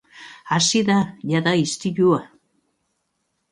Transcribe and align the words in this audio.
Hasi 0.55 0.81
da, 0.87 0.95
jada, 1.33 1.53
istilua. 1.67 2.19